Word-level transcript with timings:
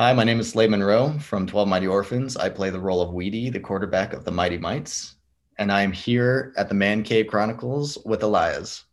Hi, 0.00 0.12
my 0.12 0.22
name 0.22 0.38
is 0.38 0.50
Slade 0.50 0.70
Monroe 0.70 1.18
from 1.18 1.44
12 1.44 1.66
Mighty 1.66 1.88
Orphans. 1.88 2.36
I 2.36 2.50
play 2.50 2.70
the 2.70 2.78
role 2.78 3.02
of 3.02 3.10
Wheatie, 3.10 3.50
the 3.52 3.58
quarterback 3.58 4.12
of 4.12 4.24
the 4.24 4.30
Mighty 4.30 4.56
Mites, 4.56 5.16
and 5.58 5.72
I 5.72 5.82
am 5.82 5.90
here 5.90 6.52
at 6.56 6.68
the 6.68 6.74
Man 6.76 7.02
Cave 7.02 7.26
Chronicles 7.26 7.98
with 8.04 8.22
Elias. 8.22 8.84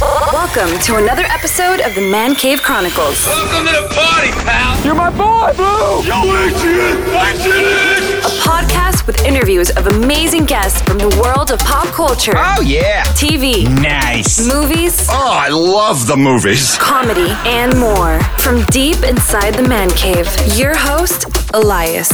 Welcome 0.00 0.78
to 0.80 0.96
another 0.96 1.22
episode 1.24 1.80
of 1.80 1.94
the 1.94 2.02
Man 2.02 2.34
Cave 2.34 2.60
Chronicles, 2.62 3.24
Welcome 3.26 3.66
to 3.66 3.72
the 3.72 3.88
party, 3.94 4.30
pal. 4.44 4.84
You're 4.84 4.94
my 4.94 5.08
boy, 5.08 5.54
Blue! 5.56 6.02
Yo, 6.04 6.20
Adrian, 6.22 6.98
Adrian. 7.16 8.18
a 8.18 8.28
podcast 8.44 9.06
with 9.06 9.24
interviews 9.24 9.70
of 9.70 9.86
amazing 9.86 10.44
guests 10.44 10.82
from 10.82 10.98
the 10.98 11.08
world 11.22 11.50
of 11.50 11.58
pop 11.60 11.86
culture, 11.94 12.34
Oh, 12.36 12.60
yeah. 12.60 13.04
TV, 13.14 13.64
Nice. 13.80 14.46
movies, 14.46 15.06
Oh, 15.08 15.32
I 15.32 15.48
love 15.48 16.06
the 16.06 16.16
movies. 16.16 16.76
comedy, 16.78 17.30
and 17.46 17.74
more. 17.78 18.20
From 18.40 18.64
deep 18.66 19.02
inside 19.02 19.54
the 19.54 19.66
Man 19.66 19.88
Cave, 19.92 20.28
your 20.58 20.76
host, 20.76 21.24
Elias. 21.54 22.08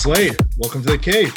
Slade, 0.00 0.36
welcome 0.58 0.82
to 0.82 0.90
the 0.92 0.98
cave. 0.98 1.34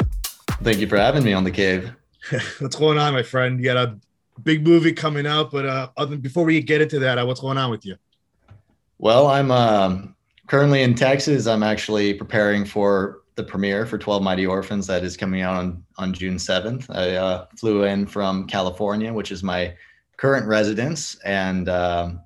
Thank 0.62 0.78
you 0.78 0.86
for 0.86 0.98
having 0.98 1.24
me 1.24 1.32
on 1.32 1.42
the 1.42 1.50
cave. 1.50 1.90
What's 2.58 2.76
going 2.76 2.98
on, 2.98 3.12
my 3.12 3.22
friend? 3.22 3.58
You 3.58 3.64
got 3.64 3.76
a 3.76 3.98
big 4.42 4.66
movie 4.66 4.92
coming 4.92 5.26
out, 5.26 5.50
but 5.50 5.66
uh, 5.66 5.88
other, 5.96 6.16
before 6.16 6.44
we 6.44 6.60
get 6.60 6.80
into 6.80 6.98
that, 7.00 7.18
uh, 7.18 7.26
what's 7.26 7.40
going 7.40 7.58
on 7.58 7.70
with 7.70 7.84
you? 7.84 7.96
Well, 8.98 9.26
I'm 9.26 9.50
um, 9.50 10.14
currently 10.46 10.82
in 10.82 10.94
Texas. 10.94 11.46
I'm 11.46 11.62
actually 11.62 12.14
preparing 12.14 12.64
for 12.64 13.22
the 13.34 13.42
premiere 13.42 13.86
for 13.86 13.98
12 13.98 14.22
Mighty 14.22 14.46
Orphans 14.46 14.86
that 14.86 15.02
is 15.02 15.16
coming 15.16 15.40
out 15.40 15.56
on, 15.56 15.82
on 15.98 16.12
June 16.12 16.36
7th. 16.36 16.86
I 16.94 17.16
uh, 17.16 17.46
flew 17.56 17.84
in 17.84 18.06
from 18.06 18.46
California, 18.46 19.12
which 19.12 19.32
is 19.32 19.42
my 19.42 19.74
current 20.16 20.46
residence. 20.46 21.16
And 21.24 21.68
um, 21.68 22.20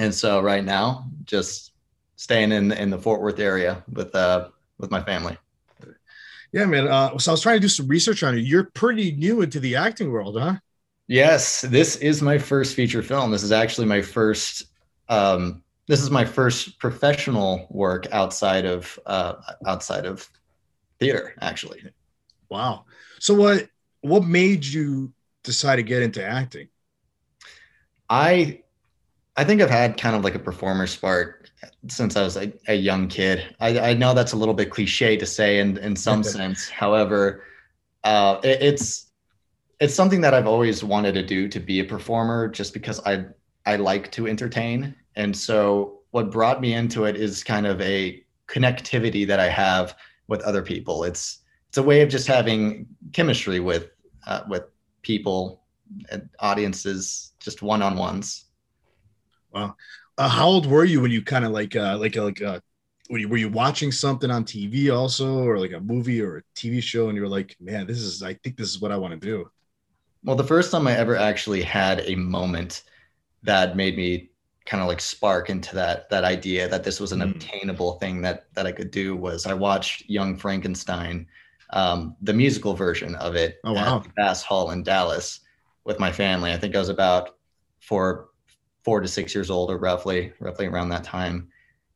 and 0.00 0.14
so 0.14 0.40
right 0.40 0.64
now, 0.64 1.06
just 1.24 1.72
staying 2.16 2.52
in, 2.52 2.72
in 2.72 2.90
the 2.90 2.98
Fort 2.98 3.20
Worth 3.20 3.38
area 3.38 3.82
with, 3.92 4.14
uh, 4.14 4.48
with 4.78 4.90
my 4.90 5.02
family. 5.02 5.36
Yeah, 6.52 6.66
man. 6.66 6.86
Uh, 6.86 7.16
so 7.18 7.30
I 7.30 7.34
was 7.34 7.40
trying 7.40 7.56
to 7.56 7.60
do 7.60 7.68
some 7.68 7.88
research 7.88 8.22
on 8.22 8.36
you. 8.36 8.42
You're 8.42 8.64
pretty 8.74 9.12
new 9.12 9.40
into 9.40 9.58
the 9.58 9.76
acting 9.76 10.10
world, 10.10 10.38
huh? 10.38 10.56
Yes, 11.08 11.62
this 11.62 11.96
is 11.96 12.22
my 12.22 12.38
first 12.38 12.76
feature 12.76 13.02
film. 13.02 13.30
This 13.30 13.42
is 13.42 13.52
actually 13.52 13.86
my 13.86 14.02
first. 14.02 14.66
Um, 15.08 15.62
this 15.88 16.00
is 16.00 16.10
my 16.10 16.24
first 16.24 16.78
professional 16.78 17.66
work 17.70 18.06
outside 18.12 18.64
of 18.66 18.98
uh, 19.06 19.34
outside 19.66 20.06
of 20.06 20.28
theater. 21.00 21.34
Actually, 21.40 21.82
Wow. 22.48 22.84
So 23.18 23.34
what 23.34 23.68
what 24.02 24.24
made 24.24 24.64
you 24.64 25.12
decide 25.42 25.76
to 25.76 25.82
get 25.82 26.02
into 26.02 26.24
acting? 26.24 26.68
I 28.08 28.62
I 29.36 29.44
think 29.44 29.62
I've 29.62 29.70
had 29.70 29.96
kind 29.96 30.14
of 30.14 30.24
like 30.24 30.34
a 30.34 30.38
performer 30.38 30.86
spark 30.86 31.50
since 31.88 32.16
I 32.16 32.22
was 32.22 32.36
a, 32.36 32.52
a 32.68 32.74
young 32.74 33.08
kid. 33.08 33.54
I, 33.60 33.78
I 33.78 33.94
know 33.94 34.14
that's 34.14 34.32
a 34.32 34.36
little 34.36 34.54
bit 34.54 34.70
cliche 34.70 35.16
to 35.16 35.26
say 35.26 35.58
in 35.58 35.78
in 35.78 35.96
some 35.96 36.22
sense. 36.36 36.68
However, 36.68 37.44
uh, 38.04 38.40
it, 38.42 38.62
it's 38.62 39.10
it's 39.80 39.94
something 39.94 40.20
that 40.20 40.34
I've 40.34 40.46
always 40.46 40.84
wanted 40.84 41.14
to 41.14 41.22
do 41.22 41.48
to 41.48 41.60
be 41.60 41.80
a 41.80 41.84
performer, 41.84 42.48
just 42.48 42.74
because 42.74 43.00
I 43.06 43.24
I 43.64 43.76
like 43.76 44.12
to 44.12 44.26
entertain, 44.26 44.94
and 45.16 45.36
so 45.36 46.00
what 46.10 46.30
brought 46.30 46.60
me 46.60 46.74
into 46.74 47.04
it 47.04 47.16
is 47.16 47.42
kind 47.42 47.66
of 47.66 47.80
a 47.80 48.22
connectivity 48.46 49.26
that 49.26 49.40
I 49.40 49.48
have 49.48 49.96
with 50.28 50.42
other 50.42 50.62
people. 50.62 51.04
It's 51.04 51.40
it's 51.68 51.78
a 51.78 51.82
way 51.82 52.02
of 52.02 52.10
just 52.10 52.26
having 52.26 52.86
chemistry 53.12 53.60
with 53.60 53.90
uh, 54.26 54.42
with 54.48 54.64
people 55.00 55.62
and 56.10 56.28
audiences, 56.38 57.32
just 57.40 57.62
one 57.62 57.82
on 57.82 57.96
ones. 57.96 58.44
Uh, 59.54 60.28
how 60.28 60.46
old 60.48 60.66
were 60.66 60.84
you 60.84 61.00
when 61.00 61.10
you 61.10 61.22
kind 61.22 61.44
of 61.44 61.52
like 61.52 61.74
uh, 61.76 61.96
like 61.98 62.16
like 62.16 62.42
uh, 62.42 62.60
were 63.10 63.18
you, 63.18 63.28
were 63.28 63.36
you 63.36 63.48
watching 63.48 63.92
something 63.92 64.30
on 64.30 64.44
TV 64.44 64.90
also, 64.90 65.38
or 65.44 65.58
like 65.58 65.72
a 65.72 65.80
movie 65.80 66.20
or 66.20 66.38
a 66.38 66.42
TV 66.54 66.80
show, 66.80 67.08
and 67.08 67.16
you 67.16 67.22
were 67.22 67.28
like, 67.28 67.56
man, 67.60 67.86
this 67.86 67.98
is 67.98 68.22
I 68.22 68.34
think 68.34 68.56
this 68.56 68.68
is 68.70 68.80
what 68.80 68.92
I 68.92 68.96
want 68.96 69.14
to 69.14 69.26
do. 69.26 69.50
Well, 70.24 70.36
the 70.36 70.44
first 70.44 70.70
time 70.70 70.86
I 70.86 70.96
ever 70.96 71.16
actually 71.16 71.62
had 71.62 72.00
a 72.06 72.14
moment 72.14 72.82
that 73.44 73.76
made 73.76 73.96
me 73.96 74.30
kind 74.66 74.82
of 74.82 74.88
like 74.88 75.00
spark 75.00 75.50
into 75.50 75.74
that 75.76 76.10
that 76.10 76.24
idea 76.24 76.68
that 76.68 76.84
this 76.84 77.00
was 77.00 77.12
an 77.12 77.22
Mm. 77.22 77.22
obtainable 77.22 77.98
thing 78.00 78.22
that 78.22 78.46
that 78.54 78.66
I 78.66 78.72
could 78.72 78.90
do 78.92 79.16
was 79.16 79.46
I 79.46 79.54
watched 79.54 80.08
Young 80.10 80.38
Frankenstein, 80.38 81.28
um, 81.72 82.16
the 82.22 82.34
musical 82.34 82.74
version 82.74 83.16
of 83.16 83.36
it 83.36 83.58
Oh, 83.64 83.72
wow. 83.74 84.04
at 84.04 84.14
Bass 84.16 84.42
Hall 84.44 84.72
in 84.72 84.84
Dallas 84.84 85.40
with 85.84 86.00
my 86.00 86.12
family. 86.12 86.52
I 86.52 86.58
think 86.58 86.76
I 86.76 86.80
was 86.80 86.90
about 86.90 87.36
four 87.80 88.30
four 88.84 89.00
to 89.00 89.08
six 89.08 89.34
years 89.34 89.50
old 89.50 89.70
or 89.70 89.78
roughly 89.78 90.32
roughly 90.40 90.66
around 90.66 90.88
that 90.90 91.04
time. 91.04 91.48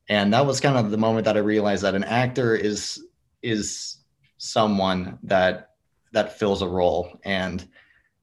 And 0.08 0.32
that 0.32 0.46
was 0.46 0.60
kind 0.60 0.76
of 0.76 0.90
the 0.90 0.98
moment 0.98 1.24
that 1.24 1.36
I 1.36 1.40
realized 1.40 1.82
that 1.82 1.94
an 1.94 2.04
actor 2.04 2.54
is 2.54 3.04
is 3.42 3.98
someone 4.38 5.18
that 5.24 5.70
that 6.12 6.38
fills 6.38 6.62
a 6.62 6.68
role 6.68 7.18
and 7.24 7.66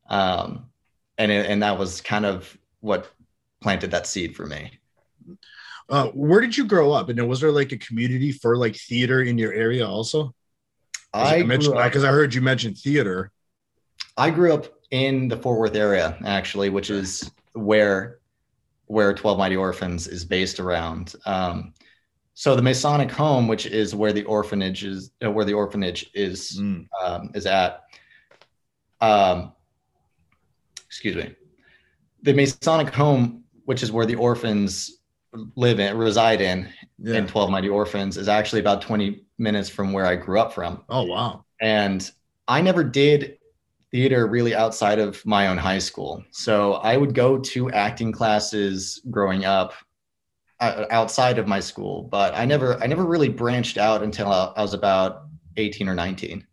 um, 0.10 0.70
and 1.18 1.32
it, 1.32 1.46
and 1.50 1.64
that 1.64 1.78
was 1.78 2.02
kind 2.02 2.26
of 2.26 2.58
what 2.80 3.12
planted 3.62 3.92
that 3.92 4.08
seed 4.08 4.36
for 4.36 4.46
me. 4.46 4.80
Uh, 5.90 6.08
where 6.08 6.42
did 6.42 6.58
you 6.58 6.66
grow 6.66 6.92
up? 6.92 7.10
And 7.10 7.28
was 7.28 7.42
there 7.42 7.52
like 7.52 7.72
a 7.72 7.78
community 7.78 8.32
for 8.32 8.58
like 8.58 8.76
theater 8.76 9.22
in 9.22 9.38
your 9.38 9.54
area 9.54 9.88
also? 9.88 10.34
I 11.14 11.38
I 11.38 11.44
mentioned 11.44 11.76
because 11.76 12.04
I 12.04 12.10
heard 12.10 12.34
you 12.34 12.42
mention 12.42 12.74
theater. 12.74 13.32
I 14.18 14.30
grew 14.30 14.54
up 14.54 14.68
in 14.92 15.28
the 15.28 15.38
Fort 15.38 15.60
Worth 15.60 15.76
area 15.76 16.18
actually, 16.26 16.70
which 16.70 16.90
is 16.90 17.32
where 17.54 18.20
where 18.94 19.12
Twelve 19.14 19.40
Mighty 19.40 19.56
Orphans 19.58 20.08
is 20.08 20.24
based 20.24 20.60
around. 20.60 21.16
Um, 21.26 21.74
so 22.36 22.56
the 22.56 22.62
Masonic 22.62 23.10
Home, 23.12 23.48
which 23.48 23.66
is 23.66 23.96
where 23.96 24.14
the 24.14 24.24
orphanage 24.24 24.84
is, 24.84 25.12
uh, 25.26 25.32
where 25.32 25.46
the 25.46 25.54
orphanage 25.54 26.10
is 26.14 26.60
Mm. 26.60 26.88
um, 27.04 27.32
is 27.34 27.46
at. 27.48 27.82
Um, 29.02 29.52
excuse 30.86 31.16
me. 31.16 31.36
The 32.22 32.34
Masonic 32.34 32.94
Home, 32.94 33.44
which 33.66 33.84
is 33.84 33.92
where 33.92 34.06
the 34.06 34.16
orphans 34.16 35.00
live 35.56 35.80
in, 35.80 35.98
reside 35.98 36.40
in, 36.42 36.70
Yeah. 37.00 37.16
in 37.16 37.28
12 37.28 37.50
Mighty 37.50 37.68
Orphans, 37.70 38.18
is 38.18 38.28
actually 38.28 38.62
about 38.62 38.82
20 38.84 39.26
minutes 39.40 39.68
from 39.70 39.92
where 39.92 40.06
I 40.06 40.16
grew 40.16 40.40
up 40.40 40.54
from. 40.54 40.84
oh 40.90 41.04
wow. 41.04 41.44
And 41.60 42.10
I 42.48 42.62
never 42.62 42.84
did 42.84 43.38
theater 43.94 44.28
really 44.28 44.56
outside 44.56 45.00
of 45.00 45.26
my 45.26 45.48
own 45.48 45.58
high 45.58 45.80
school. 45.80 46.26
So 46.32 46.74
I 46.74 46.98
would 46.98 47.14
go 47.14 47.38
to 47.38 47.72
acting 47.72 48.12
classes 48.12 49.00
growing 49.10 49.46
up 49.46 49.74
uh, 50.60 50.86
outside 50.90 51.38
of 51.38 51.48
my 51.48 51.62
school, 51.62 52.04
but 52.04 52.34
I 52.36 52.44
never 52.44 52.82
I 52.84 52.88
never 52.88 53.06
really 53.06 53.30
branched 53.30 53.78
out 53.78 54.04
until 54.04 54.28
I 54.30 54.62
was 54.62 54.74
about 54.74 55.28
18 55.56 55.88
or 55.88 55.96
19. 55.96 56.46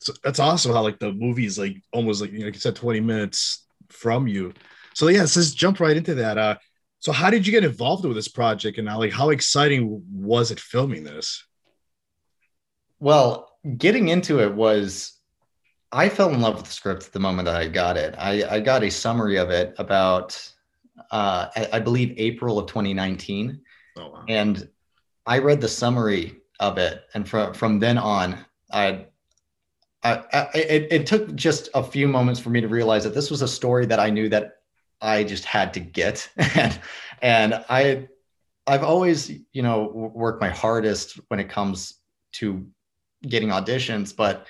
That's, 0.00 0.18
that's 0.20 0.38
awesome 0.38 0.72
how 0.72 0.82
like 0.82 0.98
the 0.98 1.12
movie's 1.12 1.58
like 1.58 1.76
almost 1.92 2.20
like, 2.20 2.32
you 2.32 2.40
know, 2.40 2.46
like 2.46 2.54
you 2.54 2.60
said, 2.60 2.74
20 2.74 3.00
minutes 3.00 3.66
from 3.90 4.26
you. 4.26 4.54
So 4.94 5.08
yeah, 5.08 5.20
let's 5.20 5.34
just 5.34 5.56
jump 5.56 5.78
right 5.78 5.96
into 5.96 6.14
that. 6.14 6.38
Uh, 6.38 6.56
so 6.98 7.12
how 7.12 7.30
did 7.30 7.46
you 7.46 7.52
get 7.52 7.64
involved 7.64 8.04
with 8.04 8.16
this 8.16 8.28
project 8.28 8.78
and 8.78 8.88
how, 8.88 8.98
like 8.98 9.12
how 9.12 9.30
exciting 9.30 10.02
was 10.10 10.50
it 10.50 10.58
filming 10.58 11.04
this? 11.04 11.44
Well, 12.98 13.50
getting 13.76 14.08
into 14.08 14.40
it 14.40 14.54
was 14.54 15.19
I 15.92 16.08
fell 16.08 16.32
in 16.32 16.40
love 16.40 16.56
with 16.56 16.66
the 16.66 16.72
script 16.72 17.12
the 17.12 17.18
moment 17.18 17.46
that 17.46 17.56
I 17.56 17.66
got 17.66 17.96
it. 17.96 18.14
I, 18.16 18.44
I 18.48 18.60
got 18.60 18.84
a 18.84 18.90
summary 18.90 19.36
of 19.36 19.50
it 19.50 19.74
about 19.78 20.40
uh, 21.10 21.48
I, 21.56 21.68
I 21.74 21.78
believe 21.80 22.14
April 22.16 22.58
of 22.58 22.68
2019. 22.68 23.60
Oh 23.96 24.08
wow. 24.08 24.24
and 24.28 24.68
I 25.26 25.38
read 25.38 25.60
the 25.60 25.68
summary 25.68 26.40
of 26.60 26.78
it, 26.78 27.04
and 27.14 27.28
from 27.28 27.54
from 27.54 27.78
then 27.78 27.98
on, 27.98 28.38
I, 28.72 29.06
I, 30.02 30.24
I 30.32 30.48
it, 30.54 30.92
it 30.92 31.06
took 31.06 31.34
just 31.34 31.68
a 31.74 31.82
few 31.82 32.06
moments 32.06 32.40
for 32.40 32.50
me 32.50 32.60
to 32.60 32.68
realize 32.68 33.04
that 33.04 33.14
this 33.14 33.30
was 33.30 33.42
a 33.42 33.48
story 33.48 33.86
that 33.86 33.98
I 33.98 34.10
knew 34.10 34.28
that 34.28 34.58
I 35.00 35.24
just 35.24 35.44
had 35.44 35.74
to 35.74 35.80
get, 35.80 36.28
and 36.36 36.80
and 37.20 37.64
I, 37.68 38.08
I've 38.66 38.84
always 38.84 39.30
you 39.52 39.62
know 39.62 39.90
worked 40.14 40.40
my 40.40 40.50
hardest 40.50 41.20
when 41.28 41.40
it 41.40 41.48
comes 41.48 41.94
to 42.32 42.66
getting 43.22 43.48
auditions, 43.48 44.14
but 44.14 44.46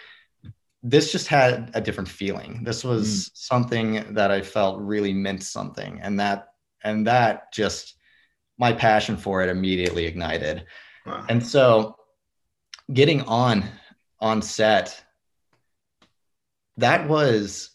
this 0.82 1.12
just 1.12 1.26
had 1.26 1.70
a 1.74 1.80
different 1.80 2.08
feeling. 2.08 2.62
This 2.64 2.84
was 2.84 3.08
mm. 3.08 3.30
something 3.34 4.14
that 4.14 4.30
I 4.30 4.40
felt 4.40 4.80
really 4.80 5.12
meant 5.12 5.42
something, 5.42 6.00
and 6.02 6.18
that 6.20 6.48
and 6.82 7.06
that 7.06 7.52
just 7.52 7.96
my 8.58 8.72
passion 8.72 9.16
for 9.16 9.42
it 9.42 9.48
immediately 9.48 10.06
ignited. 10.06 10.64
Wow. 11.06 11.24
And 11.28 11.44
so 11.44 11.96
getting 12.92 13.22
on 13.22 13.64
on 14.20 14.42
set 14.42 15.02
that 16.76 17.08
was 17.08 17.70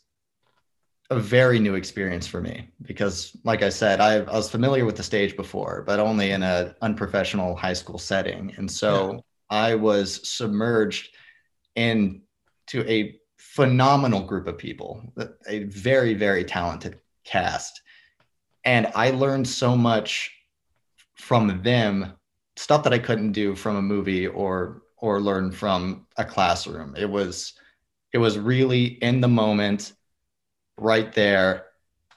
a 1.09 1.19
very 1.19 1.59
new 1.59 1.75
experience 1.75 2.25
for 2.25 2.41
me 2.41 2.69
because 2.81 3.35
like 3.43 3.61
I 3.61 3.69
said 3.69 3.99
I, 3.99 4.15
I 4.15 4.35
was 4.35 4.49
familiar 4.49 4.85
with 4.85 4.95
the 4.95 5.03
stage 5.03 5.35
before 5.35 5.83
but 5.85 5.99
only 5.99 6.31
in 6.31 6.43
an 6.43 6.73
unprofessional 6.81 7.55
high 7.55 7.73
school 7.73 7.97
setting 7.97 8.53
and 8.57 8.69
so 8.69 9.23
I 9.49 9.75
was 9.75 10.27
submerged 10.27 11.15
into 12.73 12.89
a 12.89 13.19
phenomenal 13.37 14.21
group 14.21 14.47
of 14.47 14.57
people, 14.57 15.01
a 15.47 15.63
very, 15.65 16.13
very 16.13 16.43
talented 16.43 16.99
cast. 17.23 17.81
and 18.63 18.87
I 18.95 19.11
learned 19.11 19.47
so 19.47 19.75
much 19.77 20.31
from 21.15 21.61
them, 21.61 22.13
stuff 22.55 22.83
that 22.83 22.93
I 22.93 22.99
couldn't 22.99 23.31
do 23.33 23.55
from 23.55 23.75
a 23.75 23.81
movie 23.81 24.27
or 24.27 24.81
or 24.97 25.21
learn 25.21 25.51
from 25.51 26.07
a 26.17 26.25
classroom. 26.25 26.95
It 26.97 27.09
was 27.09 27.53
it 28.13 28.17
was 28.17 28.39
really 28.39 28.85
in 29.03 29.21
the 29.21 29.27
moment, 29.27 29.93
right 30.77 31.13
there, 31.13 31.67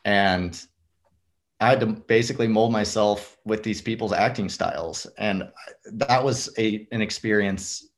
and 0.05 0.61
I 1.61 1.69
had 1.71 1.81
to 1.81 1.87
basically 1.87 2.49
mold 2.49 2.73
myself 2.73 3.37
with 3.45 3.63
these 3.63 3.83
people's 3.83 4.13
acting 4.13 4.49
styles, 4.49 5.07
and 5.19 5.51
that 5.93 6.25
was 6.25 6.49
a 6.59 6.87
an 6.93 7.03
experience 7.03 7.89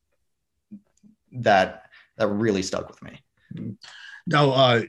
that 1.32 1.89
that 2.20 2.28
really 2.28 2.62
stuck 2.62 2.86
with 2.86 3.02
me. 3.02 3.22
Now, 4.26 4.50
uh, 4.50 4.82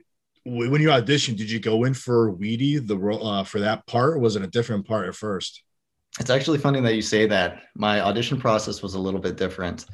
when 0.45 0.81
you 0.81 0.89
auditioned, 0.89 1.37
did 1.37 1.49
you 1.49 1.59
go 1.59 1.85
in 1.85 1.93
for 1.93 2.33
Wheatie 2.33 2.85
the 2.85 2.97
role 2.97 3.25
uh, 3.25 3.43
for 3.43 3.61
that 3.61 3.87
part, 3.87 4.15
or 4.15 4.19
was 4.19 4.35
it 4.35 4.43
a 4.43 4.47
different 4.47 4.85
part 4.85 5.07
at 5.07 5.15
first? 5.15 5.63
It's 6.19 6.29
actually 6.29 6.57
funny 6.57 6.81
that 6.81 6.93
you 6.93 7.01
say 7.01 7.25
that. 7.27 7.63
My 7.75 8.01
audition 8.01 8.37
process 8.37 8.81
was 8.81 8.95
a 8.95 8.99
little 8.99 9.19
bit 9.21 9.37
different. 9.37 9.85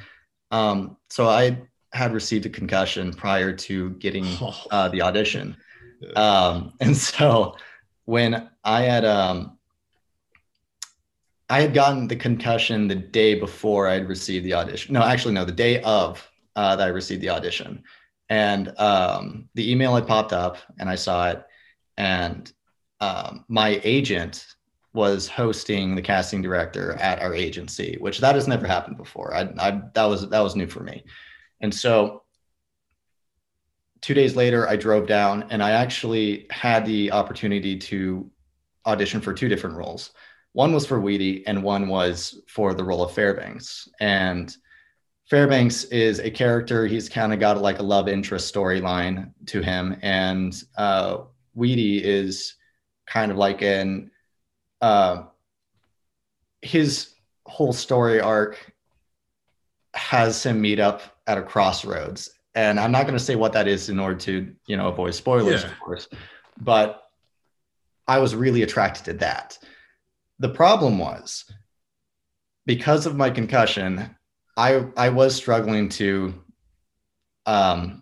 Um, 0.50 0.98
so 1.12 1.30
I 1.30 1.62
had 1.94 2.12
received 2.12 2.48
a 2.48 2.50
concussion 2.50 3.13
prior 3.13 3.54
to 3.54 3.92
getting 3.92 4.25
uh, 4.72 4.90
the 4.90 5.04
audition, 5.04 5.56
um, 6.16 6.74
and 6.80 6.98
so 6.98 7.56
when 8.06 8.50
I 8.63 8.81
had 8.81 9.06
um, 9.06 9.60
I 11.50 11.62
had 11.62 11.75
gotten 11.75 12.07
the 12.07 12.16
concussion 12.16 12.88
the 12.88 12.95
day 12.95 13.36
before 13.40 13.88
I 13.88 13.94
had 13.94 14.10
received 14.10 14.44
the 14.44 14.56
audition. 14.56 14.94
No, 14.94 15.04
actually, 15.04 15.36
no, 15.36 15.45
the 15.45 15.51
day 15.51 15.83
of 15.83 16.28
uh, 16.57 16.75
that 16.75 16.88
I 16.88 16.92
received 16.92 17.21
the 17.21 17.30
audition 17.30 17.83
and 18.30 18.77
um, 18.77 19.50
the 19.54 19.71
email 19.71 19.95
had 19.95 20.07
popped 20.07 20.33
up 20.33 20.57
and 20.80 20.89
I 20.89 20.95
saw 20.95 21.30
it, 21.30 21.44
and 21.98 22.51
um, 23.00 23.45
my 23.48 23.80
agent 23.83 24.45
was 24.94 25.27
hosting 25.27 25.95
the 25.95 26.01
casting 26.01 26.42
director 26.42 26.94
at 26.94 27.21
our 27.21 27.33
agency, 27.33 27.98
which 28.00 28.19
that 28.19 28.36
has 28.36 28.48
never 28.48 28.65
happened 28.65 28.98
before. 28.98 29.33
I, 29.33 29.50
I 29.59 29.81
that 29.94 30.06
was 30.06 30.30
that 30.30 30.39
was 30.39 30.56
new 30.56 30.68
for 30.68 30.83
me, 30.83 31.04
and 31.62 31.74
so 31.74 32.24
two 34.01 34.13
days 34.13 34.36
later, 34.36 34.68
I 34.68 34.75
drove 34.75 35.07
down 35.07 35.45
and 35.50 35.63
I 35.63 35.71
actually 35.71 36.48
had 36.51 36.86
the 36.86 37.12
opportunity 37.12 37.77
to 37.77 38.30
audition 38.86 39.21
for 39.21 39.33
two 39.33 39.50
different 39.50 39.75
roles. 39.75 40.12
One 40.54 40.74
was 40.74 40.86
for 40.86 41.00
Wheatie, 41.00 41.44
and 41.48 41.63
one 41.63 41.88
was 41.88 42.42
for 42.48 42.74
the 42.74 42.83
role 42.83 43.04
of 43.04 43.13
Fairbanks, 43.13 43.88
and 44.00 44.56
Fairbanks 45.29 45.83
is 45.85 46.19
a 46.19 46.31
character. 46.31 46.88
He's 46.88 47.09
kind 47.09 47.33
of 47.33 47.39
got 47.39 47.62
like 47.62 47.79
a 47.79 47.83
love 47.83 48.07
interest 48.07 48.53
storyline 48.53 49.31
to 49.47 49.62
him, 49.62 49.97
and 50.01 50.56
uh, 50.77 51.19
Wheatie 51.56 52.01
is 52.01 52.56
kind 53.06 53.31
of 53.31 53.38
like 53.38 53.62
an 53.62 54.09
uh, 54.81 55.24
his 56.62 57.13
whole 57.45 57.74
story 57.74 58.21
arc 58.21 58.74
has 59.94 60.45
him 60.45 60.62
meet 60.62 60.79
up 60.79 61.01
at 61.27 61.38
a 61.38 61.41
crossroads, 61.41 62.30
and 62.56 62.80
I'm 62.80 62.91
not 62.94 63.03
going 63.03 63.18
to 63.18 63.23
say 63.23 63.35
what 63.35 63.51
that 63.51 63.68
is 63.68 63.89
in 63.89 64.00
order 64.00 64.15
to 64.19 64.56
you 64.65 64.77
know 64.77 64.88
avoid 64.88 65.13
spoilers, 65.13 65.63
yeah. 65.63 65.71
of 65.71 65.80
course, 65.80 66.07
but 66.62 67.03
I 68.07 68.19
was 68.19 68.33
really 68.33 68.62
attracted 68.62 69.03
to 69.06 69.13
that. 69.15 69.57
The 70.39 70.50
problem 70.50 71.00
was 71.00 71.51
because 72.65 73.06
of 73.06 73.18
my 73.18 73.30
concussion, 73.30 74.15
I 74.57 74.86
I 74.98 75.09
was 75.09 75.36
struggling 75.36 75.88
to 75.89 76.33
um 77.45 78.01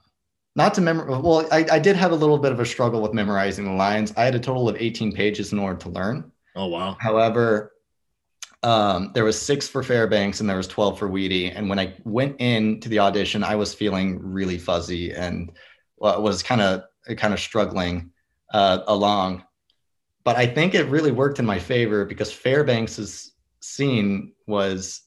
not 0.56 0.74
to 0.76 0.82
memorize 0.82 1.22
well 1.22 1.48
I, 1.52 1.66
I 1.70 1.80
did 1.80 1.98
have 1.98 2.14
a 2.14 2.16
little 2.16 2.38
bit 2.38 2.54
of 2.54 2.60
a 2.60 2.66
struggle 2.66 3.02
with 3.02 3.14
memorizing 3.14 3.66
the 3.66 3.74
lines. 3.74 4.14
I 4.16 4.24
had 4.24 4.34
a 4.34 4.40
total 4.40 4.68
of 4.70 4.78
18 4.80 5.12
pages 5.12 5.52
in 5.52 5.60
order 5.60 5.78
to 5.82 5.90
learn. 5.90 6.32
Oh 6.56 6.68
wow. 6.68 6.98
However 7.00 7.74
um, 8.64 9.12
there 9.14 9.26
was 9.26 9.40
six 9.40 9.68
for 9.68 9.84
fairbanks 9.84 10.40
and 10.40 10.50
there 10.50 10.58
was 10.58 10.68
12 10.68 10.98
for 10.98 11.08
Wheatie. 11.08 11.52
And 11.54 11.70
when 11.70 11.78
i 11.78 11.94
went 12.06 12.38
in 12.40 12.80
to 12.80 12.90
the 12.90 13.00
audition 13.00 13.44
i 13.44 13.56
was 13.56 13.74
feeling 13.74 14.18
really 14.20 14.58
fuzzy 14.58 15.12
and 15.12 15.52
well, 15.98 16.22
was 16.22 16.42
kind 16.42 16.62
of 16.62 16.84
kind 17.18 17.34
of 17.34 17.40
struggling 17.40 18.12
uh, 18.54 18.80
along. 18.88 19.44
But 20.24 20.38
i 20.38 20.48
think 20.48 20.74
it 20.74 20.86
really 20.86 21.12
worked 21.12 21.38
in 21.38 21.46
my 21.46 21.60
favor 21.60 22.06
because 22.06 22.32
fairbanks's 22.32 23.34
scene 23.60 24.34
was 24.48 25.02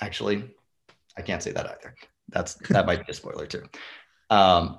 actually 0.00 0.44
I 1.16 1.22
can't 1.22 1.42
say 1.42 1.52
that 1.52 1.66
either. 1.66 1.94
That's 2.28 2.54
that 2.70 2.86
might 2.86 3.06
be 3.06 3.12
a 3.12 3.14
spoiler 3.14 3.46
too. 3.46 3.64
Um, 4.30 4.78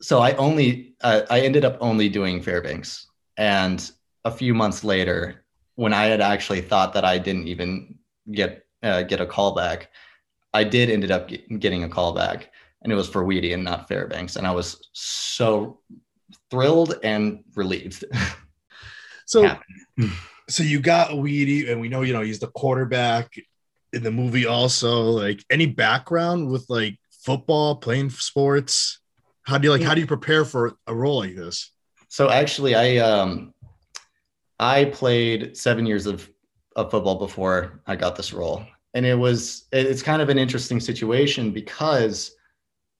so 0.00 0.20
I 0.20 0.32
only 0.34 0.94
uh, 1.00 1.22
I 1.30 1.40
ended 1.40 1.64
up 1.64 1.78
only 1.80 2.08
doing 2.08 2.42
Fairbanks, 2.42 3.06
and 3.36 3.90
a 4.24 4.30
few 4.30 4.52
months 4.54 4.84
later, 4.84 5.44
when 5.76 5.92
I 5.92 6.04
had 6.04 6.20
actually 6.20 6.60
thought 6.60 6.92
that 6.94 7.04
I 7.04 7.18
didn't 7.18 7.48
even 7.48 7.96
get 8.30 8.66
uh, 8.82 9.02
get 9.02 9.20
a 9.20 9.26
call 9.26 9.54
back, 9.54 9.90
I 10.52 10.64
did 10.64 10.90
ended 10.90 11.10
up 11.10 11.28
get, 11.28 11.60
getting 11.60 11.84
a 11.84 11.88
call 11.88 12.12
back, 12.12 12.50
and 12.82 12.92
it 12.92 12.96
was 12.96 13.08
for 13.08 13.24
Wheatie 13.24 13.54
and 13.54 13.64
not 13.64 13.88
Fairbanks, 13.88 14.36
and 14.36 14.46
I 14.46 14.50
was 14.50 14.88
so 14.92 15.80
thrilled 16.50 16.98
and 17.02 17.44
relieved. 17.54 18.04
so, 19.26 19.56
so 20.48 20.62
you 20.62 20.80
got 20.80 21.10
Wheatie, 21.10 21.70
and 21.70 21.80
we 21.80 21.88
know 21.88 22.02
you 22.02 22.12
know 22.12 22.22
he's 22.22 22.40
the 22.40 22.48
quarterback 22.48 23.32
in 23.92 24.02
the 24.02 24.10
movie 24.10 24.46
also 24.46 25.02
like 25.02 25.44
any 25.50 25.66
background 25.66 26.48
with 26.48 26.64
like 26.68 26.98
football 27.10 27.76
playing 27.76 28.10
sports 28.10 29.00
how 29.42 29.58
do 29.58 29.66
you 29.66 29.70
like 29.70 29.82
how 29.82 29.94
do 29.94 30.00
you 30.00 30.06
prepare 30.06 30.44
for 30.44 30.76
a 30.86 30.94
role 30.94 31.18
like 31.18 31.36
this 31.36 31.72
so 32.08 32.30
actually 32.30 32.74
i 32.74 32.96
um 32.98 33.52
i 34.58 34.84
played 34.86 35.56
seven 35.56 35.86
years 35.86 36.06
of, 36.06 36.28
of 36.76 36.90
football 36.90 37.18
before 37.18 37.80
i 37.86 37.94
got 37.94 38.16
this 38.16 38.32
role 38.32 38.64
and 38.94 39.06
it 39.06 39.18
was 39.18 39.66
it's 39.72 40.02
kind 40.02 40.22
of 40.22 40.28
an 40.28 40.38
interesting 40.38 40.80
situation 40.80 41.50
because 41.50 42.34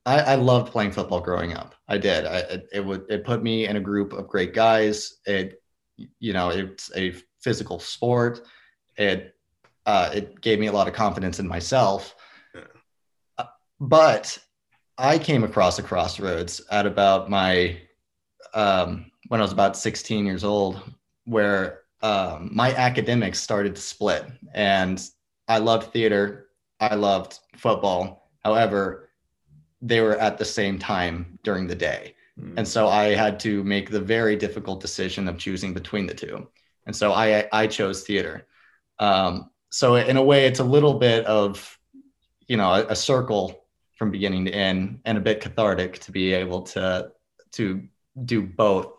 I, 0.05 0.21
I 0.21 0.35
loved 0.35 0.73
playing 0.73 0.93
football 0.93 1.21
growing 1.21 1.55
up. 1.55 1.75
I 1.89 1.99
did. 1.99 2.27
I, 2.27 2.39
it, 2.39 2.69
it 2.73 2.85
would 2.85 3.05
it 3.09 3.25
put 3.25 3.43
me 3.43 3.67
in 3.67 3.77
a 3.77 3.81
group 3.81 4.13
of 4.13 4.27
great 4.27 4.55
guys. 4.55 5.19
It 5.27 5.63
you 6.19 6.33
know 6.33 6.51
it's 6.51 6.91
a 6.97 7.15
physical 7.41 7.79
sport. 7.79 8.41
It 8.97 9.35
uh, 9.87 10.11
it 10.15 10.41
gave 10.41 10.59
me 10.59 10.67
a 10.67 10.73
lot 10.73 10.89
of 10.89 10.95
confidence 10.95 11.39
in 11.39 11.47
myself. 11.47 12.15
Uh, 13.39 13.45
but 13.81 14.39
I 14.99 15.19
came 15.19 15.45
across 15.45 15.79
a 15.79 15.83
crossroads 15.83 16.63
at 16.71 16.87
about 16.87 17.31
my 17.31 17.81
um, 18.55 19.11
when 19.29 19.41
I 19.41 19.45
was 19.45 19.53
about 19.53 19.77
16 19.77 20.27
years 20.27 20.45
old, 20.45 20.81
where 21.25 21.81
um, 22.03 22.51
my 22.53 22.75
academics 22.75 23.41
started 23.41 23.75
to 23.77 23.81
split, 23.81 24.27
and 24.53 25.03
I 25.49 25.59
loved 25.59 25.93
theater, 25.93 26.49
I 26.81 26.97
loved 26.97 27.39
football. 27.57 28.31
However, 28.45 29.11
they 29.81 30.01
were 30.01 30.17
at 30.19 30.39
the 30.39 30.45
same 30.45 30.79
time 30.79 31.39
during 31.43 31.67
the 31.67 31.75
day. 31.75 32.15
Mm. 32.39 32.55
And 32.59 32.69
so 32.69 32.89
I 32.89 33.15
had 33.15 33.39
to 33.41 33.63
make 33.65 33.91
the 33.91 34.01
very 34.01 34.37
difficult 34.37 34.81
decision 34.81 35.29
of 35.29 35.39
choosing 35.39 35.73
between 35.75 36.07
the 36.07 36.15
two. 36.15 36.49
And 36.87 36.95
so 36.95 37.13
I, 37.13 37.49
I 37.53 37.67
chose 37.67 38.03
theater. 38.03 38.47
Um, 38.99 39.51
so 39.73 39.95
in 39.95 40.19
a 40.19 40.23
way, 40.23 40.45
it's 40.45 40.61
a 40.61 40.65
little 40.65 40.95
bit 40.99 41.25
of, 41.25 41.79
you 42.47 42.59
know, 42.59 42.71
a, 42.75 42.89
a 42.89 42.95
circle 42.95 43.65
from 43.97 44.11
beginning 44.11 44.45
to 44.45 44.53
end, 44.53 45.01
and 45.07 45.17
a 45.17 45.21
bit 45.21 45.41
cathartic 45.41 45.99
to 46.01 46.13
be 46.13 46.35
able 46.35 46.61
to 46.63 47.11
to 47.53 47.89
do 48.27 48.43
both, 48.43 48.93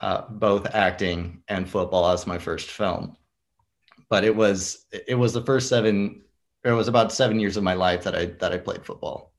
uh, 0.00 0.22
both 0.28 0.66
acting 0.74 1.44
and 1.46 1.70
football 1.70 2.10
as 2.10 2.26
my 2.26 2.36
first 2.36 2.68
film. 2.68 3.16
But 4.10 4.24
it 4.24 4.34
was 4.34 4.86
it 4.90 5.14
was 5.14 5.32
the 5.32 5.44
first 5.44 5.68
seven. 5.68 6.22
It 6.64 6.72
was 6.72 6.88
about 6.88 7.12
seven 7.12 7.38
years 7.38 7.56
of 7.56 7.62
my 7.62 7.74
life 7.74 8.02
that 8.02 8.16
I 8.16 8.26
that 8.40 8.52
I 8.52 8.58
played 8.58 8.84
football. 8.84 9.32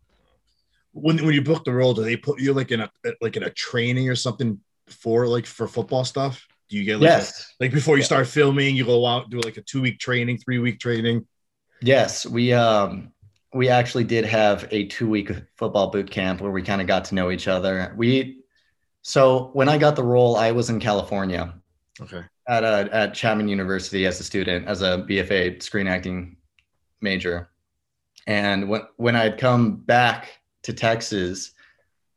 When 0.94 1.18
when 1.26 1.34
you 1.34 1.42
booked 1.42 1.66
the 1.66 1.74
role, 1.74 1.94
do 1.94 2.04
they 2.04 2.16
put 2.16 2.40
you 2.40 2.54
like 2.54 2.72
in 2.72 2.80
a 2.80 2.90
like 3.20 3.36
in 3.36 3.44
a 3.44 3.50
training 3.50 4.10
or 4.10 4.16
something 4.16 4.62
for 4.88 5.28
like 5.28 5.46
for 5.46 5.68
football 5.68 6.06
stuff? 6.06 6.48
Do 6.70 6.78
you 6.78 6.84
get 6.84 7.00
like 7.00 7.10
yes. 7.10 7.54
A, 7.60 7.64
like 7.64 7.72
before 7.72 7.96
you 7.96 8.02
yeah. 8.02 8.08
start 8.08 8.28
filming, 8.28 8.76
you 8.76 8.86
go 8.86 9.06
out 9.06 9.30
do 9.30 9.40
like 9.40 9.58
a 9.58 9.62
two 9.62 9.82
week 9.82 10.00
training, 10.00 10.38
three 10.38 10.60
week 10.60 10.80
training? 10.80 11.26
Yes, 11.82 12.26
we 12.26 12.54
um 12.54 13.12
we 13.54 13.70
actually 13.70 14.04
did 14.04 14.26
have 14.26 14.68
a 14.72 14.86
two 14.88 15.08
week 15.08 15.32
football 15.56 15.90
boot 15.90 16.10
camp 16.10 16.42
where 16.42 16.52
we 16.52 16.62
kind 16.62 16.82
of 16.82 16.88
got 16.88 17.06
to 17.06 17.16
know 17.16 17.32
each 17.32 17.48
other. 17.48 17.94
We 17.98 18.44
so 19.02 19.50
when 19.54 19.70
I 19.70 19.78
got 19.78 19.96
the 19.96 20.04
role, 20.04 20.36
I 20.38 20.52
was 20.52 20.70
in 20.70 20.80
California. 20.80 21.54
Okay. 22.02 22.24
At 22.48 22.64
a, 22.64 22.90
at 22.92 23.14
Chapman 23.14 23.48
University 23.48 24.06
as 24.06 24.20
a 24.20 24.24
student, 24.24 24.68
as 24.68 24.82
a 24.82 25.06
BFA 25.08 25.62
screen 25.62 25.88
acting 25.88 26.38
major, 27.00 27.50
and 28.28 28.68
when 28.68 28.82
when 28.98 29.16
I 29.16 29.24
had 29.24 29.38
come 29.38 29.76
back 29.76 30.30
to 30.64 30.74
Texas, 30.74 31.52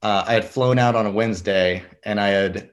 uh, 0.03 0.25
I 0.27 0.35
had 0.35 0.45
flown 0.45 0.79
out 0.79 0.97
on 0.97 1.07
a 1.07 1.11
Wednesday, 1.11 1.85
and 2.05 2.21
I 2.21 2.29
had 2.29 2.71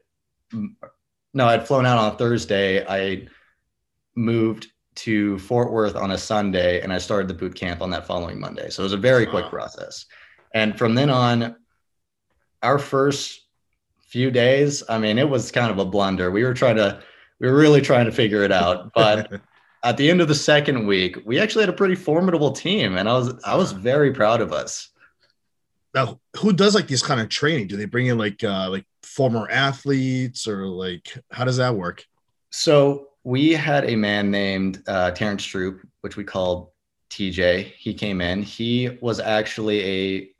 no, 1.33 1.47
I'd 1.47 1.67
flown 1.67 1.85
out 1.85 1.97
on 1.97 2.17
Thursday. 2.17 2.85
I 2.85 3.27
moved 4.15 4.67
to 4.95 5.39
Fort 5.39 5.71
Worth 5.71 5.95
on 5.95 6.11
a 6.11 6.17
Sunday, 6.17 6.81
and 6.81 6.93
I 6.93 6.97
started 6.99 7.27
the 7.27 7.33
boot 7.33 7.55
camp 7.55 7.81
on 7.81 7.89
that 7.91 8.05
following 8.05 8.39
Monday. 8.39 8.69
So 8.69 8.83
it 8.83 8.85
was 8.85 8.93
a 8.93 8.97
very 8.97 9.25
quick 9.25 9.49
process. 9.49 10.05
And 10.53 10.77
from 10.77 10.93
then 10.93 11.09
on, 11.09 11.55
our 12.61 12.77
first 12.79 13.41
few 14.07 14.31
days, 14.31 14.83
I 14.87 14.99
mean, 14.99 15.17
it 15.17 15.27
was 15.27 15.51
kind 15.51 15.71
of 15.71 15.79
a 15.79 15.85
blunder. 15.85 16.29
We 16.29 16.43
were 16.43 16.53
trying 16.53 16.75
to, 16.75 17.01
we 17.39 17.47
were 17.49 17.57
really 17.57 17.81
trying 17.81 18.05
to 18.05 18.11
figure 18.11 18.43
it 18.43 18.51
out. 18.51 18.93
But 18.93 19.41
at 19.83 19.97
the 19.97 20.09
end 20.09 20.21
of 20.21 20.27
the 20.27 20.35
second 20.35 20.85
week, 20.85 21.17
we 21.25 21.39
actually 21.39 21.63
had 21.63 21.69
a 21.69 21.77
pretty 21.77 21.95
formidable 21.95 22.51
team, 22.51 22.95
and 22.95 23.09
I 23.09 23.13
was 23.13 23.33
I 23.43 23.55
was 23.55 23.71
very 23.71 24.13
proud 24.13 24.41
of 24.41 24.53
us. 24.53 24.89
Now, 25.93 26.19
who 26.37 26.53
does 26.53 26.75
like 26.75 26.87
these 26.87 27.03
kind 27.03 27.21
of 27.21 27.29
training? 27.29 27.67
Do 27.67 27.77
they 27.77 27.85
bring 27.85 28.07
in 28.07 28.17
like 28.17 28.43
uh 28.43 28.69
like 28.69 28.85
former 29.03 29.47
athletes 29.49 30.47
or 30.47 30.65
like 30.67 31.13
how 31.31 31.45
does 31.45 31.57
that 31.57 31.75
work? 31.75 32.05
So 32.51 33.09
we 33.23 33.51
had 33.53 33.85
a 33.85 33.95
man 33.95 34.31
named 34.31 34.83
uh, 34.87 35.11
Terrence 35.11 35.43
Troop, 35.45 35.81
which 36.01 36.17
we 36.17 36.23
called 36.23 36.69
TJ. 37.09 37.71
He 37.77 37.93
came 37.93 38.21
in. 38.21 38.43
He 38.43 38.97
was 39.01 39.19
actually 39.19 39.81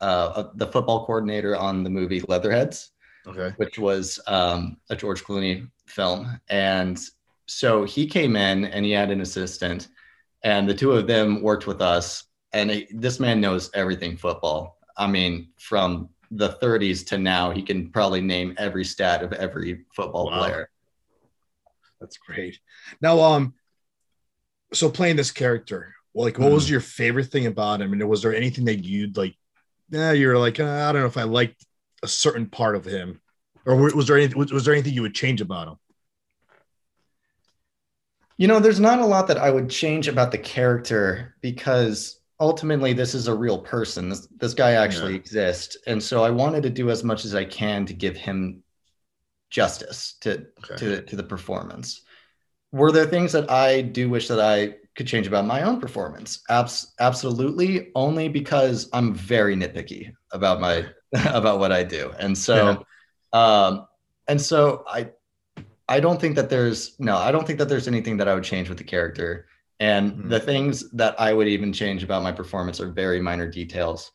a, 0.00 0.04
uh, 0.04 0.42
a 0.44 0.50
the 0.56 0.66
football 0.66 1.06
coordinator 1.06 1.56
on 1.56 1.82
the 1.82 1.90
movie 1.90 2.20
Leatherheads, 2.28 2.90
Okay. 3.26 3.54
which 3.56 3.78
was 3.78 4.20
um, 4.26 4.76
a 4.90 4.96
George 4.96 5.24
Clooney 5.24 5.68
film, 5.86 6.38
and 6.48 7.00
so 7.46 7.84
he 7.84 8.06
came 8.06 8.36
in 8.36 8.64
and 8.66 8.84
he 8.84 8.90
had 8.90 9.10
an 9.10 9.20
assistant, 9.20 9.88
and 10.42 10.68
the 10.68 10.74
two 10.74 10.92
of 10.92 11.06
them 11.06 11.40
worked 11.42 11.66
with 11.66 11.80
us. 11.80 12.24
And 12.52 12.70
it, 12.70 13.00
this 13.00 13.18
man 13.18 13.40
knows 13.40 13.70
everything 13.74 14.16
football. 14.16 14.78
I 14.96 15.06
mean, 15.06 15.48
from 15.58 16.10
the 16.30 16.50
30s 16.50 17.04
to 17.04 17.18
now, 17.18 17.50
he 17.50 17.62
can 17.62 17.90
probably 17.90 18.20
name 18.20 18.54
every 18.58 18.84
stat 18.84 19.22
of 19.22 19.32
every 19.32 19.84
football 19.94 20.26
Wow. 20.26 20.38
player. 20.38 20.70
That's 22.00 22.16
great. 22.18 22.58
Now, 23.00 23.20
um, 23.20 23.54
so 24.72 24.90
playing 24.90 25.16
this 25.16 25.30
character, 25.30 25.94
like, 26.14 26.38
what 26.38 26.52
was 26.52 26.68
your 26.68 26.80
favorite 26.80 27.26
thing 27.26 27.46
about 27.46 27.80
him? 27.80 27.92
And 27.92 28.08
was 28.08 28.22
there 28.22 28.34
anything 28.34 28.64
that 28.66 28.84
you'd 28.84 29.16
like? 29.16 29.34
Yeah, 29.90 30.12
you're 30.12 30.38
like, 30.38 30.60
uh, 30.60 30.64
I 30.64 30.92
don't 30.92 31.02
know 31.02 31.06
if 31.06 31.16
I 31.16 31.24
liked 31.24 31.64
a 32.02 32.08
certain 32.08 32.46
part 32.46 32.76
of 32.76 32.84
him, 32.84 33.20
or 33.66 33.76
was 33.76 34.06
there 34.06 34.16
anything? 34.16 34.38
Was 34.38 34.64
there 34.64 34.74
anything 34.74 34.94
you 34.94 35.02
would 35.02 35.14
change 35.14 35.40
about 35.40 35.68
him? 35.68 35.76
You 38.36 38.48
know, 38.48 38.58
there's 38.58 38.80
not 38.80 38.98
a 38.98 39.06
lot 39.06 39.28
that 39.28 39.38
I 39.38 39.50
would 39.50 39.70
change 39.70 40.08
about 40.08 40.32
the 40.32 40.38
character 40.38 41.36
because 41.40 42.20
ultimately 42.40 42.92
this 42.92 43.14
is 43.14 43.28
a 43.28 43.34
real 43.34 43.58
person. 43.58 44.08
This 44.08 44.26
this 44.38 44.54
guy 44.54 44.72
actually 44.72 45.12
Yeah. 45.12 45.18
exists. 45.18 45.76
And 45.86 46.02
so 46.02 46.24
I 46.24 46.30
wanted 46.30 46.62
to 46.64 46.70
do 46.70 46.90
as 46.90 47.04
much 47.04 47.24
as 47.24 47.34
I 47.34 47.44
can 47.44 47.86
to 47.86 47.94
give 47.94 48.16
him 48.16 48.62
justice 49.50 50.16
to 50.20 50.46
Okay. 50.58 50.76
to 50.76 51.02
to 51.02 51.16
the 51.16 51.22
performance. 51.22 52.02
Were 52.72 52.90
there 52.90 53.06
things 53.06 53.32
that 53.32 53.50
I 53.50 53.82
do 53.82 54.10
wish 54.10 54.26
that 54.28 54.40
I 54.40 54.76
could 54.96 55.06
change 55.06 55.26
about 55.26 55.46
my 55.46 55.62
own 55.62 55.80
performance? 55.80 56.40
Abs- 56.48 56.92
absolutely, 57.00 57.90
only 57.94 58.28
because 58.28 58.88
I'm 58.92 59.14
very 59.14 59.54
nitpicky 59.56 60.12
about 60.32 60.60
my 60.60 60.86
about 61.26 61.60
what 61.60 61.72
I 61.72 61.84
do. 61.84 62.12
And 62.18 62.36
so 62.36 62.84
um 63.32 63.86
and 64.26 64.40
so 64.40 64.84
I 64.88 65.10
I 65.88 66.00
don't 66.00 66.20
think 66.20 66.36
that 66.36 66.48
there's 66.48 66.98
no, 66.98 67.14
I 67.16 67.30
don't 67.30 67.46
think 67.46 67.58
that 67.58 67.68
there's 67.68 67.88
anything 67.88 68.16
that 68.16 68.26
I 68.26 68.34
would 68.34 68.42
change 68.44 68.70
with 68.70 68.78
the 68.78 68.84
character. 68.84 69.46
And 69.80 70.12
Mhm. 70.12 70.30
the 70.30 70.40
things 70.40 70.88
that 70.90 71.20
I 71.20 71.32
would 71.32 71.48
even 71.48 71.72
change 71.72 72.02
about 72.02 72.22
my 72.22 72.32
performance 72.32 72.80
are 72.80 72.90
very 72.90 73.20
minor 73.20 73.48
details. 73.48 74.12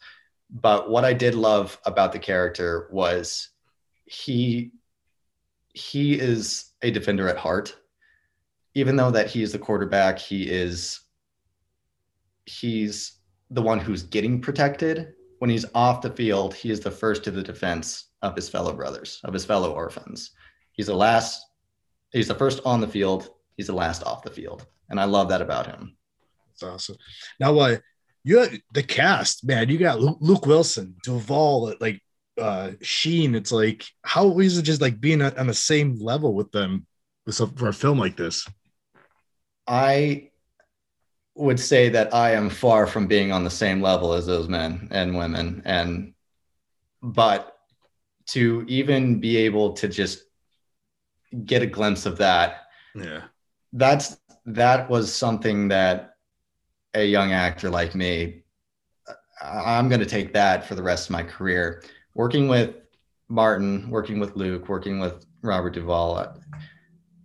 But 0.49 0.89
what 0.89 1.05
I 1.05 1.13
did 1.13 1.35
love 1.35 1.79
about 1.85 2.11
the 2.11 2.19
character 2.19 2.87
was 2.91 3.49
he 4.05 4.71
he 5.75 6.19
is 6.19 6.73
a 6.81 6.89
defender 6.91 7.29
at 7.29 7.37
heart. 7.37 7.75
Even 8.73 8.95
though 8.95 9.11
that 9.11 9.29
he 9.29 9.43
is 9.43 9.51
the 9.51 9.59
quarterback, 9.59 10.17
he 10.17 10.49
is 10.49 11.01
he's 12.45 13.19
the 13.51 13.61
one 13.61 13.79
who's 13.79 14.03
getting 14.03 14.41
protected. 14.41 15.13
When 15.39 15.49
he's 15.49 15.65
off 15.75 16.01
the 16.01 16.09
field, 16.09 16.53
he 16.53 16.71
is 16.71 16.79
the 16.79 16.91
first 16.91 17.23
to 17.23 17.31
the 17.31 17.43
defense 17.43 18.05
of 18.21 18.35
his 18.35 18.49
fellow 18.49 18.73
brothers, 18.73 19.21
of 19.23 19.33
his 19.33 19.45
fellow 19.45 19.73
orphans. 19.73 20.31
He's 20.71 20.87
the 20.87 20.95
last 20.95 21.45
he's 22.11 22.27
the 22.27 22.35
first 22.35 22.61
on 22.65 22.81
the 22.81 22.87
field, 22.87 23.29
he's 23.59 23.67
the 23.67 23.73
last 23.73 24.05
off 24.05 24.23
the 24.23 24.31
field. 24.31 24.65
And 24.89 25.01
I 25.01 25.03
love 25.03 25.27
that 25.29 25.41
about 25.41 25.67
him. 25.67 25.97
That's 26.47 26.63
awesome. 26.63 26.95
Now, 27.41 27.59
uh, 27.59 27.77
you 28.23 28.37
had 28.37 28.61
the 28.73 28.83
cast, 28.83 29.45
man. 29.45 29.67
You 29.67 29.77
got 29.77 29.99
Luke, 29.99 30.17
Luke 30.21 30.45
Wilson, 30.45 30.95
Duvall, 31.03 31.75
like 31.81 32.01
uh, 32.39 32.71
Sheen. 32.81 33.35
It's 33.35 33.51
like 33.51 33.85
how 34.01 34.39
is 34.39 34.57
it 34.57 34.61
just 34.61 34.79
like 34.79 35.01
being 35.01 35.21
on 35.21 35.47
the 35.47 35.53
same 35.53 35.95
level 35.99 36.33
with 36.33 36.53
them 36.53 36.87
with 37.25 37.35
some, 37.35 37.53
for 37.55 37.67
a 37.67 37.73
film 37.73 37.99
like 37.99 38.15
this? 38.15 38.47
I 39.67 40.29
would 41.35 41.59
say 41.59 41.89
that 41.89 42.13
I 42.13 42.31
am 42.35 42.49
far 42.49 42.87
from 42.87 43.07
being 43.07 43.33
on 43.33 43.43
the 43.43 43.49
same 43.49 43.81
level 43.81 44.13
as 44.13 44.25
those 44.25 44.47
men 44.47 44.87
and 44.91 45.17
women. 45.17 45.63
And, 45.65 46.13
but 47.01 47.57
to 48.27 48.63
even 48.69 49.19
be 49.19 49.35
able 49.35 49.73
to 49.73 49.89
just 49.89 50.23
get 51.43 51.61
a 51.61 51.67
glimpse 51.67 52.05
of 52.05 52.19
that, 52.19 52.67
Yeah. 52.95 53.23
That's, 53.73 54.17
that 54.45 54.89
was 54.89 55.13
something 55.13 55.67
that 55.69 56.15
a 56.93 57.05
young 57.05 57.31
actor 57.31 57.69
like 57.69 57.95
me, 57.95 58.43
I'm 59.41 59.87
going 59.89 60.01
to 60.01 60.05
take 60.05 60.33
that 60.33 60.67
for 60.67 60.75
the 60.75 60.83
rest 60.83 61.07
of 61.07 61.11
my 61.11 61.23
career. 61.23 61.83
Working 62.13 62.47
with 62.47 62.75
Martin, 63.29 63.89
working 63.89 64.19
with 64.19 64.35
Luke, 64.35 64.67
working 64.67 64.99
with 64.99 65.25
Robert 65.41 65.73
Duvall, 65.73 66.17
uh, 66.17 66.33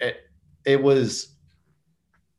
it, 0.01 0.17
it 0.65 0.83
was 0.83 1.35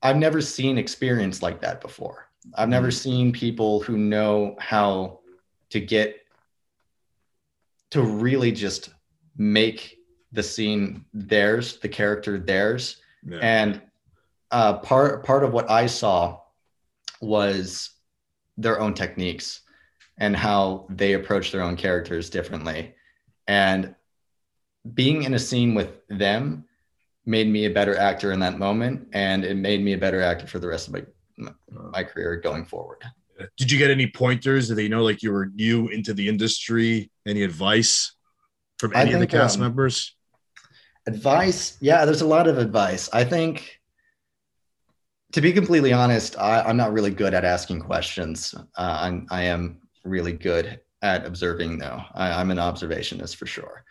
I've 0.01 0.17
never 0.17 0.39
seen 0.39 0.77
experience 0.77 1.41
like 1.41 1.59
that 1.61 1.81
before. 1.81 2.29
I've 2.53 2.69
never 2.69 2.89
mm-hmm. 2.89 3.09
seen 3.09 3.31
people 3.31 3.79
who 3.81 3.97
know 3.97 4.55
how 4.59 5.21
to 5.71 5.79
get 5.79 6.17
to 7.89 8.03
really 8.03 8.51
just 8.51 8.91
make 9.35 9.97
the 10.31 10.43
scene 10.43 11.05
theirs, 11.11 11.77
the 11.77 11.89
character 11.89 12.37
theirs. 12.37 12.97
Yeah. 13.27 13.39
And 13.41 13.81
uh, 14.55 14.77
part 14.77 15.25
part 15.25 15.43
of 15.43 15.51
what 15.51 15.69
I 15.69 15.85
saw 15.85 16.39
was 17.19 17.89
their 18.55 18.79
own 18.79 18.93
techniques 18.93 19.59
and 20.17 20.33
how 20.33 20.87
they 20.89 21.11
approach 21.11 21.51
their 21.51 21.61
own 21.61 21.75
characters 21.75 22.29
differently. 22.29 22.95
And 23.47 23.95
being 24.93 25.23
in 25.23 25.33
a 25.33 25.39
scene 25.39 25.75
with 25.75 25.89
them 26.07 26.63
made 27.25 27.49
me 27.49 27.65
a 27.65 27.69
better 27.69 27.97
actor 27.97 28.31
in 28.31 28.39
that 28.39 28.57
moment, 28.57 29.09
and 29.11 29.43
it 29.43 29.57
made 29.57 29.83
me 29.83 29.91
a 29.91 29.97
better 29.97 30.21
actor 30.21 30.47
for 30.47 30.59
the 30.59 30.69
rest 30.69 30.87
of 30.87 30.93
my 30.93 31.03
my, 31.69 32.03
career 32.03 32.37
going 32.37 32.63
forward. 32.63 33.03
Did 33.57 33.69
you 33.69 33.77
get 33.77 33.91
any 33.91 34.07
pointers? 34.07 34.69
Did 34.69 34.77
they 34.77 34.87
know 34.87 35.03
like 35.03 35.21
you 35.21 35.33
were 35.33 35.47
new 35.47 35.89
into 35.89 36.13
the 36.13 36.29
industry? 36.29 37.11
Any 37.27 37.43
advice 37.43 38.15
from 38.79 38.95
any 38.95 39.11
of 39.11 39.19
the 39.19 39.27
cast 39.27 39.57
um, 39.57 39.63
members? 39.63 40.15
Advice, 41.07 41.77
yeah, 41.81 42.05
there's 42.05 42.21
a 42.21 42.25
lot 42.25 42.47
of 42.47 42.57
advice. 42.57 43.09
I 43.11 43.25
think, 43.25 43.81
to 45.35 45.41
be 45.41 45.51
completely 45.51 45.91
honest, 45.91 46.39
I, 46.39 46.61
I'm 46.61 46.77
not 46.77 46.93
really 46.93 47.11
good 47.11 47.33
at 47.33 47.43
asking 47.43 47.81
questions. 47.81 48.55
Uh, 48.77 48.97
I'm, 49.01 49.27
I 49.29 49.43
am 49.43 49.81
really 50.05 50.31
good 50.31 50.79
at 51.01 51.25
observing, 51.25 51.77
though. 51.77 52.01
I, 52.13 52.31
I'm 52.39 52.51
an 52.51 52.57
observationist 52.57 53.35
for 53.35 53.45
sure. 53.45 53.83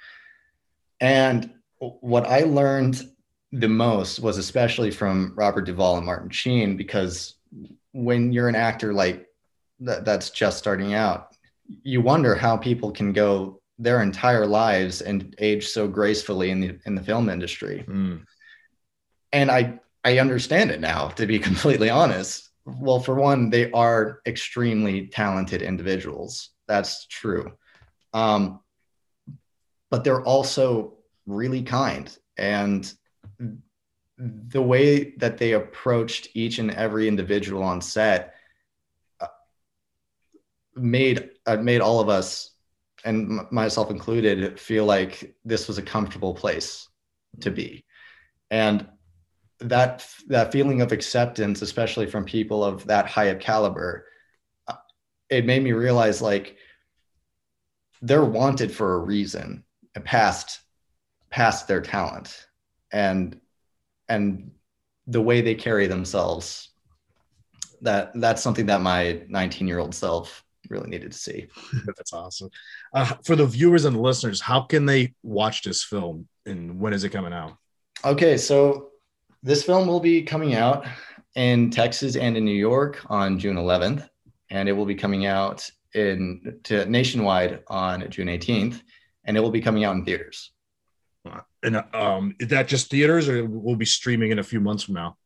And 1.03 1.53
what 1.81 2.27
I 2.27 2.45
learned 2.45 3.11
the 3.53 3.69
most 3.69 4.21
was 4.21 4.39
especially 4.39 4.91
from 4.91 5.35
Robert 5.37 5.67
Duvall 5.67 5.99
and 5.99 6.07
Martin 6.07 6.31
Sheen, 6.31 6.79
because 6.79 7.35
when 7.93 8.33
you're 8.33 8.49
an 8.49 8.57
actor 8.57 8.95
like 8.95 9.27
that, 9.81 10.07
that's 10.07 10.31
just 10.31 10.57
starting 10.57 10.95
out, 10.95 11.37
you 11.83 12.01
wonder 12.01 12.35
how 12.35 12.57
people 12.57 12.91
can 12.91 13.13
go 13.13 13.61
their 13.79 14.03
entire 14.03 14.47
lives 14.47 15.03
and 15.03 15.35
age 15.41 15.67
so 15.67 15.87
gracefully 15.87 16.49
in 16.49 16.61
the 16.61 16.79
in 16.87 16.95
the 16.95 17.03
film 17.03 17.29
industry. 17.29 17.85
Mm. 17.87 18.25
And 19.35 19.51
I 19.51 19.81
I 20.05 20.19
understand 20.19 20.71
it 20.71 20.81
now, 20.81 21.09
to 21.09 21.27
be 21.27 21.39
completely 21.51 21.91
honest. 21.91 22.51
Well, 22.67 23.01
for 23.01 23.15
one, 23.15 23.51
they 23.51 23.71
are 23.73 24.21
extremely 24.27 25.09
talented 25.09 25.63
individuals. 25.63 26.51
That's 26.67 27.07
true. 27.07 27.53
Um, 28.13 28.61
but 29.91 30.05
they're 30.05 30.23
also 30.23 30.95
really 31.27 31.63
kind. 31.63 32.17
And 32.37 32.93
the 34.19 34.63
way 34.63 35.11
that 35.17 35.39
they 35.39 35.53
approached 35.53 36.29
each 36.35 36.59
and 36.59 36.71
every 36.71 37.09
individual 37.09 37.63
on 37.63 37.81
set 37.81 38.35
uh, 39.21 39.27
made 40.77 41.31
uh, 41.47 41.57
made 41.57 41.81
all 41.81 42.01
of 42.01 42.09
us 42.09 42.53
and 43.05 43.41
myself 43.51 43.91
included 43.91 44.59
feel 44.59 44.85
like 44.85 45.35
this 45.45 45.69
was 45.69 45.79
a 45.79 45.83
comfortable 45.83 46.35
place 46.35 46.89
to 47.41 47.51
be 47.51 47.85
and 48.51 48.87
that 49.61 50.07
that 50.27 50.53
feeling 50.53 50.81
of 50.81 50.93
acceptance 50.93 51.63
especially 51.63 52.07
from 52.07 52.25
people 52.25 52.65
of 52.65 52.85
that 52.87 53.07
high 53.07 53.27
of 53.27 53.39
caliber 53.39 54.07
uh, 54.69 54.75
it 55.31 55.47
made 55.47 55.63
me 55.63 55.73
realize 55.73 56.21
like 56.21 56.57
they're 58.03 58.25
wanted 58.25 58.73
for 58.73 58.95
a 58.95 58.99
reason 58.99 59.65
past 60.05 60.61
past 61.31 61.69
their 61.69 61.81
talent 61.81 62.47
and 62.93 63.41
and 64.09 64.51
the 65.07 65.21
way 65.21 65.41
they 65.41 65.55
carry 65.55 65.87
themselves 65.87 66.71
that 67.81 68.11
that's 68.15 68.43
something 68.43 68.67
that 68.67 68.81
my 68.81 69.23
19 69.29 69.69
year 69.69 69.79
old 69.79 69.95
self 69.95 70.45
really 70.71 70.89
needed 70.89 71.13
to 71.13 71.19
see. 71.19 71.47
That's 71.87 72.13
awesome. 72.13 72.51
Uh, 72.93 73.13
for 73.25 73.37
the 73.37 73.47
viewers 73.47 73.85
and 73.85 73.97
the 73.97 74.01
listeners, 74.01 74.41
how 74.41 74.63
can 74.63 74.87
they 74.87 75.15
watch 75.23 75.63
this 75.63 75.85
film 75.85 76.29
and 76.47 76.81
when 76.81 76.93
is 76.93 77.05
it 77.05 77.11
coming 77.11 77.33
out? 77.33 77.57
Okay, 78.05 78.37
so 78.37 78.91
this 79.45 79.63
film 79.63 79.87
will 79.87 80.01
be 80.01 80.23
coming 80.23 80.55
out 80.55 80.87
in 81.37 81.71
Texas 81.71 82.17
and 82.17 82.37
in 82.37 82.45
New 82.45 82.51
York 82.51 83.05
on 83.11 83.39
June 83.39 83.57
11th, 83.57 84.09
and 84.51 84.69
it 84.69 84.73
will 84.73 84.87
be 84.87 84.95
coming 84.95 85.27
out 85.27 85.71
in 85.95 86.59
to 86.65 86.87
nationwide 86.87 87.63
on 87.69 88.11
June 88.11 88.29
18th, 88.29 88.81
and 89.25 89.37
it 89.37 89.41
will 89.41 89.51
be 89.51 89.61
coming 89.61 89.85
out 89.85 89.95
in 89.95 90.05
theaters. 90.05 90.51
And 91.63 91.83
um, 91.93 92.35
is 92.41 92.49
that 92.49 92.69
just 92.69 92.91
theaters, 92.91 93.29
or 93.29 93.45
will 93.45 93.77
be 93.77 93.85
streaming 93.85 94.31
in 94.31 94.39
a 94.39 94.43
few 94.43 94.61
months 94.61 94.85
from 94.85 94.95
now? 94.95 95.17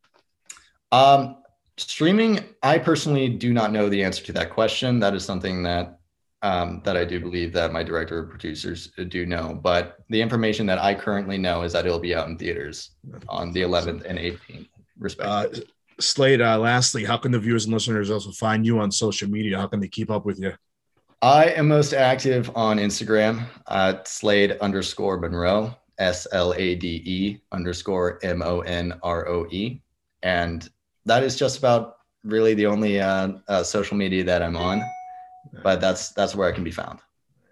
Um, 0.91 1.37
streaming, 1.77 2.41
I 2.63 2.79
personally 2.79 3.29
do 3.29 3.53
not 3.53 3.73
know 3.73 3.89
the 3.89 4.03
answer 4.03 4.25
to 4.25 4.33
that 4.33 4.51
question. 4.51 4.99
That 4.99 5.15
is 5.15 5.25
something 5.25 5.63
that 5.63 5.98
um, 6.43 6.83
that 6.85 6.97
I 6.97 7.05
do 7.05 7.21
believe 7.21 7.53
that 7.55 7.73
my 7.73 7.83
director 7.83 8.21
of 8.21 8.31
producers 8.31 8.91
do 9.09 9.27
know. 9.27 9.59
But 9.61 9.99
the 10.09 10.21
information 10.21 10.67
that 10.67 10.79
I 10.79 10.95
currently 10.95 11.39
know 11.39 11.63
is 11.63 11.73
that 11.73 11.87
it'll 11.87 11.99
be 11.99 12.15
out 12.15 12.29
in 12.29 12.39
theaters 12.39 12.91
on 13.29 13.53
the 13.53 13.63
11th 13.63 14.05
and 14.05 14.19
18th, 14.19 14.69
respectively. 14.99 15.63
Uh, 15.63 15.65
Slade, 16.01 16.41
uh, 16.41 16.59
lastly, 16.59 17.05
how 17.05 17.17
can 17.17 17.33
the 17.33 17.41
viewers 17.41 17.65
and 17.65 17.75
listeners 17.75 18.11
also 18.11 18.31
find 18.31 18.65
you 18.65 18.79
on 18.79 18.93
social 18.93 19.29
media? 19.29 19.59
How 19.59 19.67
can 19.67 19.81
they 19.81 19.89
keep 19.89 20.11
up 20.11 20.25
with 20.25 20.39
you? 20.39 20.53
I 21.21 21.47
am 21.47 21.67
most 21.67 21.93
active 21.93 22.53
on 22.55 22.79
Instagram 22.79 23.45
at 23.69 24.07
Slade 24.07 24.57
underscore 24.61 25.19
Monroe, 25.19 25.75
S 25.99 26.29
L 26.31 26.55
A 26.57 26.77
D 26.77 27.03
E 27.05 27.41
underscore 27.51 28.21
M 28.23 28.43
O 28.43 28.61
N 28.61 28.95
R 29.03 29.27
O 29.27 29.49
E. 29.51 29.81
And 30.23 30.69
that 31.07 31.25
is 31.25 31.35
just 31.35 31.59
about 31.59 31.97
really 32.23 32.55
the 32.55 32.67
only 32.67 33.01
uh, 33.01 33.33
uh, 33.49 33.65
social 33.65 33.97
media 33.97 34.23
that 34.23 34.43
I'm 34.43 34.57
on. 34.57 34.81
But 35.63 35.81
that's 35.81 36.11
that's 36.11 36.35
where 36.35 36.49
I 36.49 36.53
can 36.53 36.65
be 36.65 36.71
found. 36.71 37.01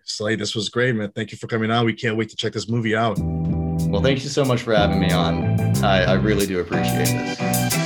Slade, 0.05 0.39
this 0.39 0.55
was 0.55 0.69
great, 0.69 0.95
man. 0.95 1.11
Thank 1.11 1.33
you 1.33 1.39
for 1.39 1.49
coming 1.49 1.71
on. 1.71 1.85
We 1.85 1.93
can't 1.93 2.17
wait 2.17 2.29
to 2.31 2.37
check 2.37 2.53
this 2.53 2.69
movie 2.69 2.95
out. 2.95 3.19
Well, 3.19 4.03
thank 4.03 4.23
you 4.23 4.29
so 4.29 4.45
much 4.45 4.63
for 4.63 4.75
having 4.75 5.01
me 5.01 5.11
on. 5.11 5.61
I, 5.85 6.05
I 6.05 6.15
really 6.15 6.47
do 6.47 6.61
appreciate 6.61 7.07
this. 7.07 7.86